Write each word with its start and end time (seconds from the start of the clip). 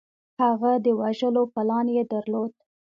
هغه 0.41 0.71
د 0.85 0.87
وژلو 0.99 1.43
پلان 1.53 1.85
یې 1.97 2.03
درلود 2.13 2.51